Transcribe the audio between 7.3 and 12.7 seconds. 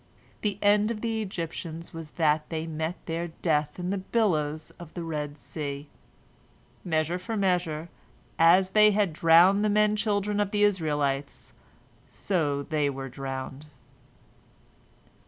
measure"—as they had drowned the men children of the Israelites, so